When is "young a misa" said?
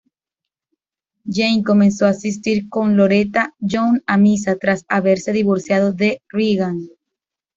3.59-4.55